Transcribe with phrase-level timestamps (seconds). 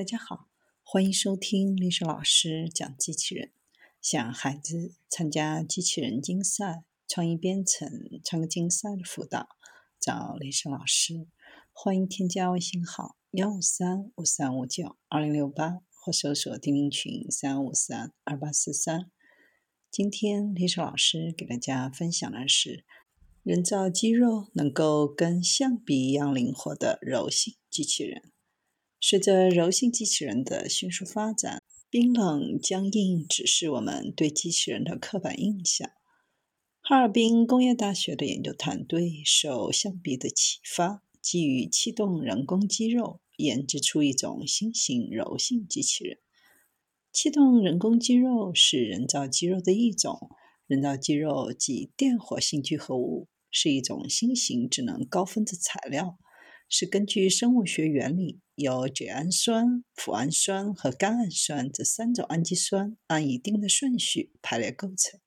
[0.00, 0.48] 大家好，
[0.82, 3.52] 欢迎收听历史老师讲机器人。
[4.00, 9.50] 想孩子参加机器人竞赛、创意编程、创客竞赛的辅导，
[10.00, 11.28] 找历史老师。
[11.70, 19.10] 欢迎添加微信号幺五三五三五九二零六八，或搜索钉钉群三五三二八四三。
[19.90, 22.86] 今天历史老师给大家分享的是
[23.42, 28.32] 人造肌肉能够跟象鼻一样灵活的柔性机器人。
[29.02, 35.90] 随着柔性机器人的迅速发展，冰冷僵硬只是我们对机器人的刻板印象。
[36.82, 46.18] 哈尔滨工业大学的研究团队受象鼻的启发，基于气动人工肌肉研制出一种新型柔性机器人。
[47.10, 50.30] 气动人工肌肉是人造肌肉的一种，
[50.66, 56.18] 人造肌肉即电活性聚合物，是一种新型智能高分子材料。
[56.72, 65.18] 是根据生物学原理，由甾氨酸、脯氨酸和甘氨酸这三种氨基酸按一定的顺序排列构成，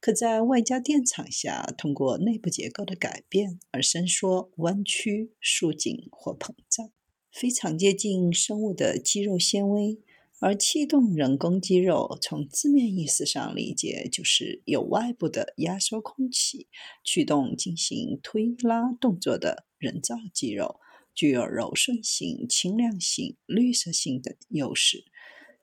[0.00, 6.90] 可在外加电场下通过内部结构的改变而伸缩、弯曲、束紧或膨胀，
[7.30, 10.00] 非常接近生物的肌肉纤维。
[10.42, 16.66] 而气动人工肌肉，从字面意思上理解，就是有外部的压缩空气
[17.04, 20.80] 驱动进行推拉动作的人造肌肉，
[21.20, 25.04] 具有柔顺性、轻量性、绿色性等优势。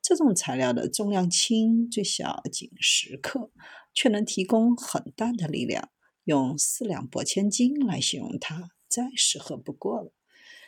[0.04, 3.50] 这种材料的重量轻，最小仅十克，
[3.92, 5.90] 却能提供很大的力量，
[6.26, 10.14] 用四两拨千斤来形容它，再适合不过了。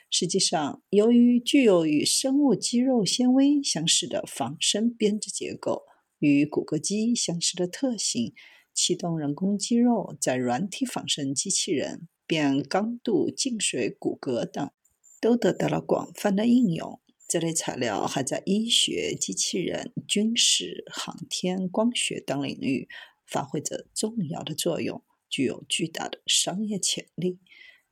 [0.09, 5.83] 实际上，由于具有与生物肌肉纤维相似的仿生编织结构
[6.17, 8.33] 与骨骼肌相似的特性，
[8.73, 14.71] 气动人工肌肉在软体仿生机器人、变刚度静水骨骼等
[15.21, 16.99] 都得到了广泛的应用。
[17.27, 22.89] 这类材料还在医学、机器人、军事、航天、光学等领域
[23.27, 27.37] 发挥着重要的作用，具有巨大的商业潜力。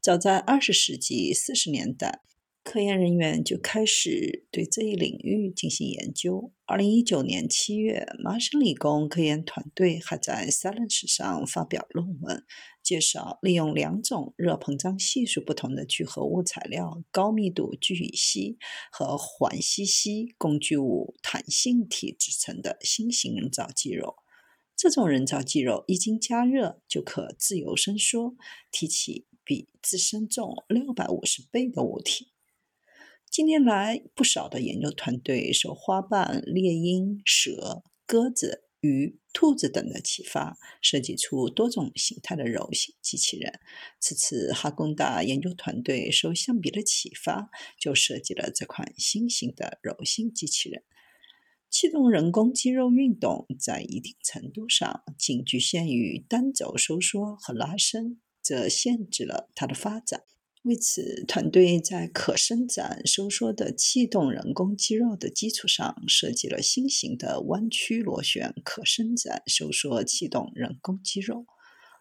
[0.01, 2.21] 早在二十世纪四十年代，
[2.69, 6.51] 科研人员就开始对这一领域进行研究。
[6.65, 12.43] 二零一九年七月，麻省理工科研团队还在《Science》上发表论文，
[12.83, 18.57] 介绍利用两种热膨胀系数不同的聚合物材料——高密度聚乙烯
[18.91, 24.17] 和环烯烯工具物弹性体制成的新型人造肌肉。
[24.75, 28.35] 这种人造肌肉一经加热，就可自由伸缩，
[28.69, 29.25] 提起。
[29.45, 32.33] 比自身重六百五十倍的物体。
[33.37, 43.59] 近年来，不少的研究团队受花瓣、猎鹰、蛇、鸽子、鱼、兔子等的启发，设计出多种形态的柔性机器人。
[43.99, 50.81] 此次，哈工大研究团队受象鼻的启发，就设计了这款新型的柔性机器人。
[51.69, 58.19] 气动人工肌肉运动在一定程度上仅局限于单轴收缩和拉伸。
[58.41, 60.23] 这限制了它的发展。
[60.67, 71.45] 为此，团队在可伸展收缩的气动人工肌肉的基础上，设计了新型的弯曲螺旋可伸展收缩气动人工肌肉，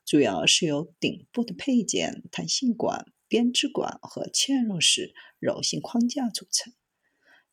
[0.04, 6.72] 主要是由顶部的配件、弹性管、编织管和嵌入式柔性框架组成。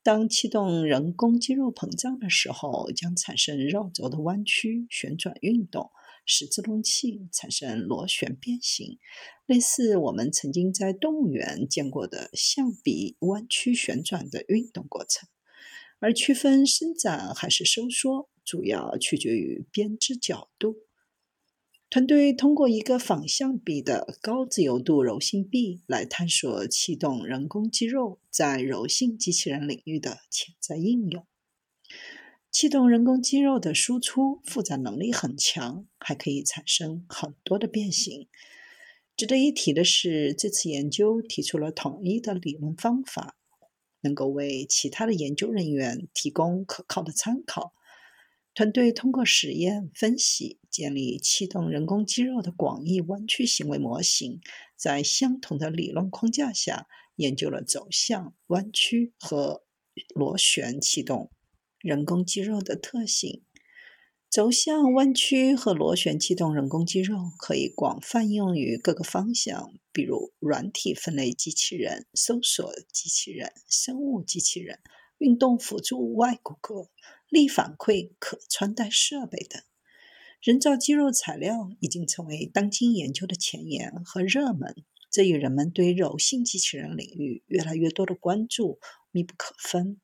[0.02, 5.92] 当气动人工肌肉膨胀的时候，将产生绕轴的弯曲、旋转运动。
[6.26, 8.98] 使自动器产生螺旋变形，
[9.46, 15.28] 类似我们曾经在动物园见过的象鼻弯曲旋转的运动过程。
[16.00, 20.76] 而区分伸展还是收缩，主要取决于编织角度。
[21.90, 31.26] 团队通过一个仿象鼻的高自由度柔性臂来探索气动人工肌肉在柔性机器人领域的潜在应用。
[32.54, 38.28] 气动人工肌肉的输出负载能力很强，还可以产生很多的变形。
[39.18, 43.36] 值得一提的是，这次研究提出了统一的理论方法，
[44.02, 47.74] 能够为其他的研究人员提供可靠的参考。
[48.54, 54.40] 团队通过实验分析，建立气动人工肌肉的广义弯曲行为模型，
[54.76, 56.86] 在相同的理论框架下，
[57.16, 59.64] 研究了走向、弯曲和
[60.14, 61.32] 螺旋气动。
[61.84, 63.44] 人工肌肉的特性，
[64.30, 74.80] 轴向弯曲和螺旋气动人工肌肉可以广泛用于各个方向，比如软体分类机器人、搜索机器人、生物机器人、
[75.18, 76.88] 运动辅助外骨骼、
[77.28, 79.62] 力反馈可穿戴设备等。
[80.42, 88.80] 人造肌肉材料已经成为当今研究的前沿和热门，这与人们对柔性机器人领域越来越多的关注
[89.12, 90.00] 密不可分。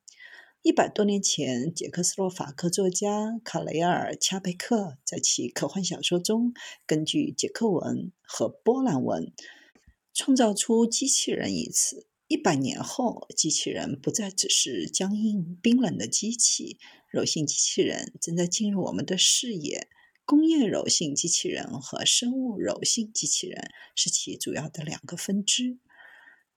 [0.62, 6.52] 一百多年前，捷克斯洛伐克作家卡雷尔·恰贝克在其科幻小说中，
[6.84, 9.32] 根据捷克文和波兰文，
[10.12, 12.06] 创造出“机器人”一词。
[12.28, 16.78] 一百年后，机器人不再只是僵硬冰冷的机器，
[17.08, 19.88] 柔性机器人正在进入我们的视野。
[20.26, 25.78] 工业柔性机器人和生物柔性机器人是其主要的两个分支。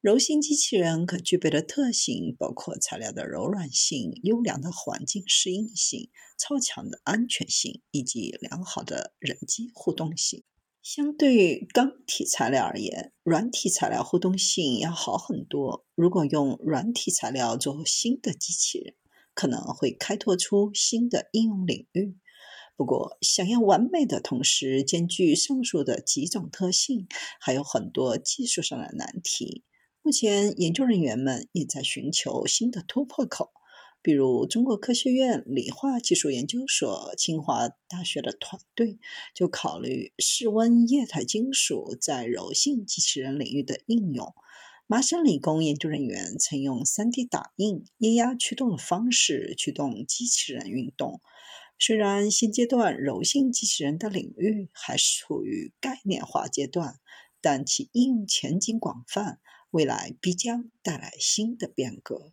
[0.04, 10.44] 柔性机器人可具备的特性包括材料的柔软性、优良的环境适应性、超强的安全性以及良好的人机互动性。
[10.82, 15.86] 相对于钢体材料而言，软体材料互动性要好很多。
[15.96, 18.96] 如果用软体材料做新的机器人，
[19.34, 22.18] 可能会开拓出新的应用领域。
[22.76, 27.08] 不过，想要完美的同时兼具上述的几种特性，
[27.40, 29.64] 还有很多技术上的难题。
[30.06, 33.54] 目前，研究人员们也在寻求新的突破口，
[34.02, 39.00] 比如中国科学院理化技术研究所、清华大学的团队
[39.34, 44.34] 就考虑室温液态金属在柔性机器人领域的应用。
[44.88, 51.22] 麻省理工研究人员曾用 3D 打印、液压驱动的方式驱动机器人运动。
[51.80, 57.00] 虽然现阶段柔性机器人的领域还处于概念化阶段，
[57.40, 59.40] 但其应用前景广泛。
[59.74, 62.32] 未来必将带来新的变革。